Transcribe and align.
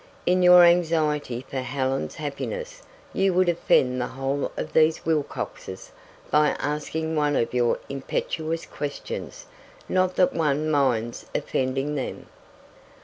In 0.25 0.41
your 0.41 0.63
anxiety 0.63 1.45
for 1.47 1.59
Helen's 1.59 2.15
happiness 2.15 2.81
you 3.13 3.35
would 3.35 3.47
offend 3.47 4.01
the 4.01 4.07
whole 4.07 4.51
of 4.57 4.73
these 4.73 5.05
Wilcoxes 5.05 5.91
by 6.31 6.55
asking 6.59 7.15
one 7.15 7.35
of 7.35 7.53
your 7.53 7.77
impetuous 7.87 8.65
questions 8.65 9.45
not 9.87 10.15
that 10.15 10.33
one 10.33 10.71
minds 10.71 11.27
offending 11.35 11.93
them." 11.93 12.25